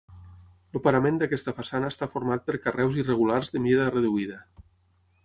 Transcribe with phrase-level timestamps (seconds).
[0.77, 4.39] El parament d'aquesta façana està format per carreus irregulars de mida reduïda.